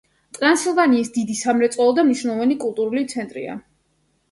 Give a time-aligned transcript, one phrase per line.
[0.35, 3.63] ტრანსილვანიის დიდი სამრეწველო და მნიშვნელოვანი კულტურული ცენტრია.